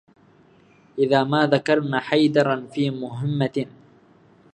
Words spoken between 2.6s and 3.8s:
في مهمة